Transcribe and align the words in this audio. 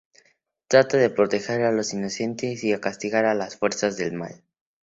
Trata 0.67 0.97
de 0.97 1.11
proteger 1.11 1.61
a 1.61 1.71
los 1.71 1.93
inocentes 1.93 2.63
y 2.63 2.71
de 2.71 2.79
castigar 2.79 3.25
a 3.25 3.35
las 3.35 3.55
"Fuerzas 3.57 3.97
del 3.97 4.13
Mal". 4.13 4.41